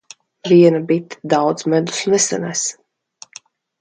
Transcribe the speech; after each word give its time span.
Viena 0.51 0.79
bite 0.91 1.19
daudz 1.33 1.59
medus 1.75 2.01
nesanes. 2.15 2.65